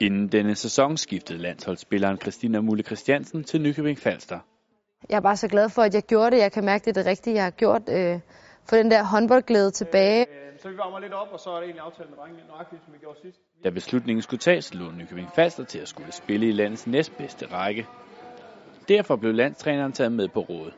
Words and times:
Inden 0.00 0.28
denne 0.28 0.54
sæson 0.54 0.96
skiftede 0.96 1.38
landsholdsspilleren 1.38 2.18
Christina 2.20 2.60
Mulle 2.60 2.82
Christiansen 2.82 3.44
til 3.44 3.60
Nykøbing 3.60 3.98
Falster. 3.98 4.38
Jeg 5.08 5.16
er 5.16 5.20
bare 5.20 5.36
så 5.36 5.48
glad 5.48 5.68
for, 5.68 5.82
at 5.82 5.94
jeg 5.94 6.02
gjorde 6.02 6.30
det. 6.30 6.42
Jeg 6.42 6.52
kan 6.52 6.64
mærke, 6.64 6.84
det 6.84 6.90
er 6.90 7.02
det 7.02 7.06
rigtige, 7.06 7.34
jeg 7.34 7.44
har 7.44 7.50
gjort. 7.50 7.82
Øh, 7.88 8.20
for 8.68 8.76
den 8.76 8.90
der 8.90 9.04
håndboldglæde 9.04 9.70
tilbage. 9.70 10.26
Så 10.62 10.68
vi 10.68 10.76
varmer 10.76 10.98
lidt 10.98 11.12
op, 11.12 11.28
og 11.32 11.40
så 11.40 11.50
er 11.50 11.54
det 11.54 11.62
egentlig 11.64 11.82
aftalt 11.82 12.10
med 12.10 12.18
drengene, 12.18 12.42
nøjagtigt 12.48 12.84
som 12.84 12.94
vi 12.94 12.98
gjorde 12.98 13.18
sidst. 13.22 13.38
Da 13.64 13.70
beslutningen 13.70 14.22
skulle 14.22 14.40
tages, 14.40 14.74
lå 14.74 14.90
Nykøbing 14.90 15.30
Falster 15.34 15.64
til 15.64 15.78
at 15.78 15.88
skulle 15.88 16.12
spille 16.12 16.48
i 16.48 16.52
landets 16.52 16.86
næstbedste 16.86 17.46
række. 17.46 17.86
Derfor 18.88 19.16
blev 19.16 19.32
landstræneren 19.34 19.92
taget 19.92 20.12
med 20.12 20.28
på 20.28 20.40
rådet. 20.40 20.74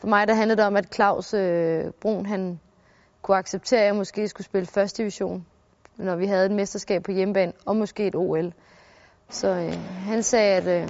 For 0.00 0.08
mig 0.08 0.28
der 0.28 0.34
handlede 0.34 0.56
det 0.56 0.66
om, 0.66 0.76
at 0.76 0.94
Claus 0.94 1.34
øh, 1.34 1.84
Brun 2.00 2.26
han 2.26 2.60
kunne 3.22 3.36
acceptere, 3.36 3.80
at 3.80 3.86
jeg 3.86 3.94
måske 3.94 4.28
skulle 4.28 4.44
spille 4.44 4.66
første 4.66 5.02
division, 5.02 5.46
når 5.96 6.16
vi 6.16 6.26
havde 6.26 6.46
et 6.46 6.52
mesterskab 6.52 7.02
på 7.02 7.12
hjemmebane, 7.12 7.52
og 7.66 7.76
måske 7.76 8.06
et 8.06 8.14
OL. 8.14 8.52
Så 9.30 9.48
øh, 9.48 9.74
han 10.06 10.22
sagde, 10.22 10.56
at 10.56 10.82
øh, 10.82 10.88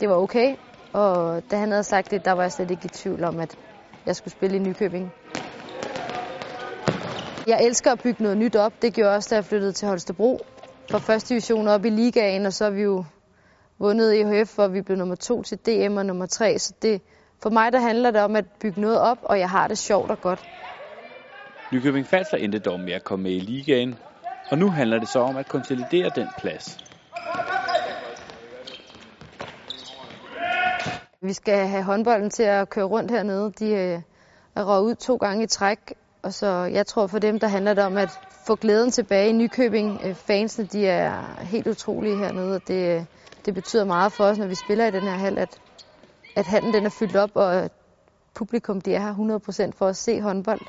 det 0.00 0.08
var 0.08 0.14
okay, 0.14 0.56
og 0.92 1.42
da 1.50 1.56
han 1.56 1.70
havde 1.70 1.84
sagt 1.84 2.10
det, 2.10 2.24
der 2.24 2.32
var 2.32 2.42
jeg 2.42 2.52
slet 2.52 2.70
ikke 2.70 2.84
i 2.84 2.88
tvivl 2.88 3.24
om, 3.24 3.40
at 3.40 3.56
jeg 4.06 4.16
skulle 4.16 4.32
spille 4.32 4.56
i 4.56 4.58
Nykøbing. 4.58 5.12
Jeg 7.46 7.64
elsker 7.64 7.92
at 7.92 8.00
bygge 8.02 8.22
noget 8.22 8.38
nyt 8.38 8.56
op. 8.56 8.72
Det 8.82 8.94
gjorde 8.94 9.14
også, 9.14 9.28
da 9.30 9.34
jeg 9.34 9.44
flyttede 9.44 9.72
til 9.72 9.88
Holstebro. 9.88 10.40
Fra 10.90 10.98
første 10.98 11.28
division 11.28 11.68
op 11.68 11.84
i 11.84 11.90
ligaen, 11.90 12.46
og 12.46 12.52
så 12.52 12.64
har 12.64 12.70
vi 12.70 12.82
jo 12.82 13.04
vundet 13.78 14.20
EHF, 14.20 14.54
hvor 14.54 14.68
vi 14.68 14.82
blev 14.82 14.98
nummer 14.98 15.14
to 15.14 15.42
til 15.42 15.58
DM 15.58 15.96
og 15.96 16.06
nummer 16.06 16.26
tre. 16.26 16.58
Så 16.58 16.74
det, 16.82 17.02
for 17.42 17.50
mig 17.50 17.72
der 17.72 17.80
handler 17.80 18.10
det 18.10 18.20
om 18.20 18.36
at 18.36 18.44
bygge 18.60 18.80
noget 18.80 19.00
op, 19.00 19.18
og 19.22 19.38
jeg 19.38 19.50
har 19.50 19.68
det 19.68 19.78
sjovt 19.78 20.10
og 20.10 20.20
godt. 20.20 20.40
Nykøbing 21.72 22.06
Falster 22.06 22.36
endte 22.36 22.58
dog 22.58 22.80
med 22.80 22.92
at 22.92 23.04
komme 23.04 23.22
med 23.22 23.32
i 23.32 23.40
ligaen, 23.40 23.98
og 24.50 24.58
nu 24.58 24.70
handler 24.70 24.98
det 24.98 25.08
så 25.08 25.20
om 25.20 25.36
at 25.36 25.48
konsolidere 25.48 26.10
den 26.10 26.28
plads. 26.38 26.78
Vi 31.20 31.32
skal 31.32 31.66
have 31.68 31.82
håndbolden 31.82 32.30
til 32.30 32.42
at 32.42 32.70
køre 32.70 32.84
rundt 32.84 33.10
hernede. 33.10 33.52
De 33.58 33.66
øh, 33.66 34.00
er 34.56 34.64
røget 34.64 34.82
ud 34.82 34.94
to 34.94 35.16
gange 35.16 35.44
i 35.44 35.46
træk, 35.46 35.94
og 36.22 36.32
så 36.32 36.46
jeg 36.46 36.86
tror 36.86 37.06
for 37.06 37.18
dem, 37.18 37.38
der 37.38 37.48
handler 37.48 37.74
det 37.74 37.84
om 37.84 37.96
at 37.96 38.10
få 38.46 38.54
glæden 38.56 38.90
tilbage 38.90 39.28
i 39.28 39.32
Nykøbing. 39.32 40.00
Øh, 40.04 40.14
fansene, 40.14 40.66
de 40.66 40.86
er 40.86 41.40
helt 41.40 41.66
utrolige 41.66 42.16
hernede, 42.16 42.54
og 42.54 42.62
det, 42.68 42.96
øh, 42.96 43.04
det 43.44 43.54
betyder 43.54 43.84
meget 43.84 44.12
for 44.12 44.24
os, 44.24 44.38
når 44.38 44.46
vi 44.46 44.54
spiller 44.54 44.86
i 44.86 44.90
den 44.90 45.02
her 45.02 45.16
hal, 45.16 45.38
at, 45.38 45.60
at 46.36 46.46
hallen 46.46 46.74
den 46.74 46.86
er 46.86 46.90
fyldt 46.90 47.16
op, 47.16 47.30
og 47.34 47.70
publikum 48.34 48.80
de 48.80 48.94
er 48.94 49.00
her 49.00 49.68
100% 49.68 49.72
for 49.78 49.86
at 49.86 49.96
se 49.96 50.20
håndbold. 50.20 50.60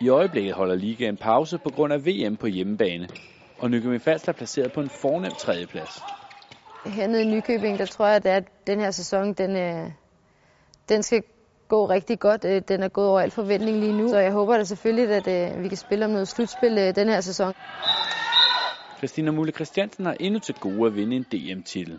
I 0.00 0.08
øjeblikket 0.08 0.54
holder 0.54 0.74
ligaen 0.74 1.16
pause 1.16 1.58
på 1.58 1.70
grund 1.70 1.92
af 1.92 2.06
VM 2.06 2.36
på 2.36 2.46
hjemmebane, 2.46 3.08
og 3.58 3.70
Nykøbing 3.70 4.02
Falster 4.02 4.32
er 4.32 4.36
placeret 4.36 4.72
på 4.72 4.80
en 4.80 4.90
fornem 4.90 5.32
tredjeplads. 5.32 6.02
Hernede 6.86 7.22
i 7.22 7.26
Nykøbing, 7.26 7.78
der 7.78 7.86
tror 7.86 8.06
jeg, 8.06 8.26
at 8.26 8.44
den 8.66 8.80
her 8.80 8.90
sæson, 8.90 9.32
den, 9.32 9.56
øh, 9.56 9.90
den 10.88 11.02
skal 11.02 11.22
gå 11.68 11.88
rigtig 11.88 12.18
godt. 12.18 12.44
Øh, 12.44 12.62
den 12.68 12.82
er 12.82 12.88
gået 12.88 13.08
over 13.08 13.20
al 13.20 13.30
forventning 13.30 13.78
lige 13.78 13.92
nu, 13.92 14.08
så 14.08 14.18
jeg 14.18 14.32
håber 14.32 14.56
da 14.56 14.64
selvfølgelig, 14.64 15.28
at 15.28 15.54
øh, 15.56 15.62
vi 15.62 15.68
kan 15.68 15.76
spille 15.76 16.04
om 16.04 16.10
noget 16.10 16.28
slutspil 16.28 16.76
den 16.96 17.08
her 17.08 17.20
sæson. 17.20 17.52
Christina 18.98 19.30
Mulle 19.30 19.52
Christiansen 19.52 20.06
har 20.06 20.16
endnu 20.20 20.40
til 20.40 20.54
gode 20.54 20.86
at 20.86 20.96
vinde 20.96 21.16
en 21.16 21.22
DM-titel. 21.22 21.98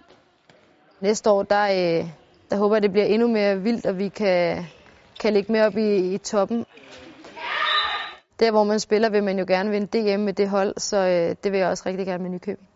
Næste 1.01 1.29
år, 1.29 1.43
der, 1.43 1.67
der 2.49 2.57
håber 2.57 2.75
jeg, 2.75 2.83
det 2.83 2.91
bliver 2.91 3.05
endnu 3.05 3.27
mere 3.27 3.61
vildt, 3.61 3.85
og 3.85 3.97
vi 3.97 4.07
kan, 4.09 4.65
kan 5.19 5.33
ligge 5.33 5.51
mere 5.51 5.65
op 5.65 5.77
i, 5.77 6.13
i 6.13 6.17
toppen. 6.17 6.65
Der, 8.39 8.51
hvor 8.51 8.63
man 8.63 8.79
spiller, 8.79 9.09
vil 9.09 9.23
man 9.23 9.39
jo 9.39 9.45
gerne 9.47 9.69
vinde 9.69 9.87
DM 9.87 10.19
med 10.19 10.33
det 10.33 10.49
hold, 10.49 10.73
så 10.77 10.97
øh, 10.97 11.35
det 11.43 11.51
vil 11.51 11.59
jeg 11.59 11.69
også 11.69 11.83
rigtig 11.85 12.05
gerne 12.05 12.23
med 12.23 12.31
Nykøbing. 12.31 12.67